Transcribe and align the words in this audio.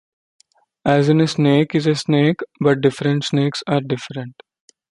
As 0.83 1.09
in 1.09 1.21
a 1.21 1.27
snake 1.27 1.75
is 1.75 1.85
a 1.85 1.93
snake, 1.93 2.39
but 2.59 2.81
different 2.81 3.23
snakes 3.23 3.61
are 3.67 3.81
different. 3.81 4.33